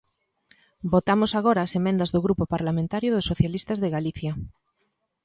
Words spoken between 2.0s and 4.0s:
do Grupo Parlamentario dos Socialistas de